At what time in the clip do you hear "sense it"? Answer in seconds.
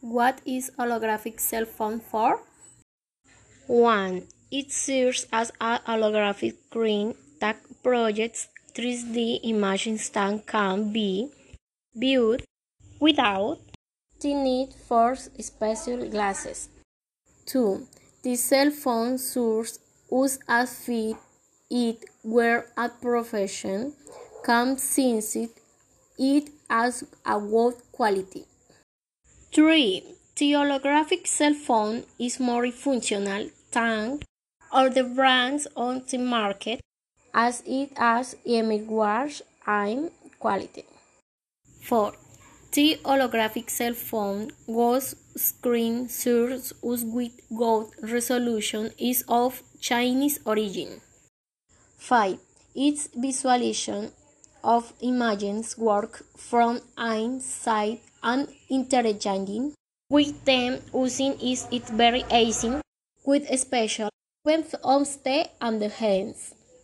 24.78-25.50